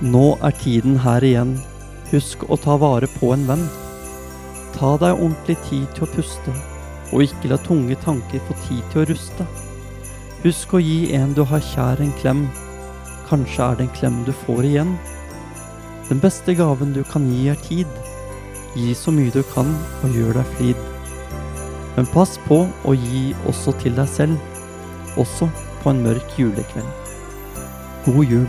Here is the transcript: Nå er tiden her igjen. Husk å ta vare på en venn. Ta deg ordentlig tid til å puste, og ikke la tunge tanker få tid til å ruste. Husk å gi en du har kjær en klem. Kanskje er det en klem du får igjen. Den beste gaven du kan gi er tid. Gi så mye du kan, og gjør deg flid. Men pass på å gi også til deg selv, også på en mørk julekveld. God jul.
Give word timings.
Nå 0.00 0.38
er 0.42 0.54
tiden 0.62 0.96
her 1.04 1.24
igjen. 1.24 1.58
Husk 2.12 2.46
å 2.48 2.56
ta 2.60 2.78
vare 2.80 3.08
på 3.18 3.32
en 3.34 3.44
venn. 3.48 3.66
Ta 4.76 4.96
deg 5.00 5.18
ordentlig 5.18 5.58
tid 5.68 5.86
til 5.94 6.06
å 6.06 6.12
puste, 6.14 6.54
og 7.12 7.26
ikke 7.26 7.52
la 7.52 7.58
tunge 7.60 7.96
tanker 8.04 8.40
få 8.48 8.56
tid 8.66 8.82
til 8.92 9.02
å 9.02 9.08
ruste. 9.12 9.46
Husk 10.42 10.74
å 10.74 10.80
gi 10.82 11.12
en 11.14 11.34
du 11.36 11.44
har 11.46 11.62
kjær 11.62 12.00
en 12.02 12.14
klem. 12.18 12.46
Kanskje 13.28 13.66
er 13.66 13.76
det 13.78 13.86
en 13.86 13.96
klem 13.98 14.22
du 14.26 14.32
får 14.44 14.64
igjen. 14.70 14.96
Den 16.08 16.20
beste 16.20 16.56
gaven 16.58 16.96
du 16.96 17.04
kan 17.12 17.28
gi 17.30 17.46
er 17.52 17.60
tid. 17.68 18.00
Gi 18.74 18.94
så 18.96 19.12
mye 19.14 19.32
du 19.32 19.42
kan, 19.52 19.70
og 20.02 20.16
gjør 20.16 20.40
deg 20.40 20.56
flid. 20.56 20.82
Men 21.96 22.08
pass 22.10 22.38
på 22.48 22.64
å 22.88 22.96
gi 22.96 23.30
også 23.48 23.76
til 23.84 23.94
deg 23.96 24.08
selv, 24.08 24.36
også 25.20 25.48
på 25.82 25.92
en 25.92 26.02
mørk 26.04 26.36
julekveld. 26.40 26.92
God 28.08 28.24
jul. 28.26 28.48